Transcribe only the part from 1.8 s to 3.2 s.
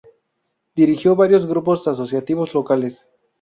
asociativos locales.